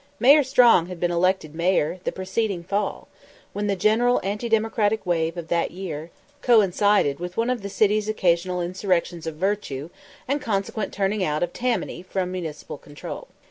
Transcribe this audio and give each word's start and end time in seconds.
Mayor 0.19 0.41
Strong 0.43 0.87
had 0.87 0.99
been 0.99 1.11
elected 1.11 1.53
Mayor 1.53 1.99
the 2.05 2.11
preceding 2.11 2.63
fall, 2.63 3.07
when 3.53 3.67
the 3.67 3.75
general 3.75 4.19
anti 4.23 4.49
Democratic 4.49 5.05
wave 5.05 5.37
of 5.37 5.47
that 5.49 5.69
year 5.69 6.09
coincided 6.41 7.19
with 7.19 7.37
one 7.37 7.51
of 7.51 7.61
the 7.61 7.69
city's 7.69 8.09
occasional 8.09 8.61
insurrections 8.63 9.27
of 9.27 9.35
virtue 9.35 9.91
and 10.27 10.41
consequent 10.41 10.91
turning 10.91 11.23
out 11.23 11.43
of 11.43 11.53
Tammany 11.53 12.01
from 12.01 12.31
municipal 12.31 12.79
control. 12.79 13.27